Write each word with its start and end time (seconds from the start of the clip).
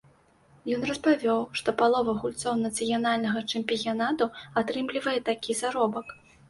Ён 0.75 0.85
распавёў, 0.91 1.43
што 1.59 1.69
палова 1.83 2.17
гульцоў 2.23 2.57
нацыянальнага 2.65 3.47
чэмпіянату 3.51 4.33
атрымлівае 4.65 5.19
такі 5.31 5.51
заробак. 5.63 6.07